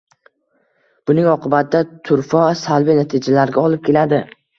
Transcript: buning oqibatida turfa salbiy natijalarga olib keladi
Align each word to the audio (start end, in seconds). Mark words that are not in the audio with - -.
buning 1.09 1.27
oqibatida 1.33 1.81
turfa 2.09 2.47
salbiy 2.63 2.97
natijalarga 3.01 3.63
olib 3.67 3.85
keladi 3.91 4.23